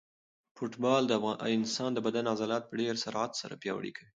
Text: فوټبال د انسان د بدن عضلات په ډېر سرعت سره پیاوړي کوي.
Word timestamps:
فوټبال 0.55 1.01
د 1.07 1.13
انسان 1.57 1.89
د 1.93 1.99
بدن 2.07 2.25
عضلات 2.33 2.63
په 2.67 2.73
ډېر 2.81 2.95
سرعت 3.03 3.31
سره 3.41 3.59
پیاوړي 3.61 3.91
کوي. 3.97 4.09